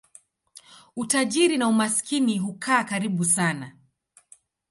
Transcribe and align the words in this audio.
Utajiri 0.95 1.57
na 1.57 1.67
umaskini 1.67 2.37
hukaa 2.37 2.83
karibu 2.83 3.25
sana. 3.25 3.77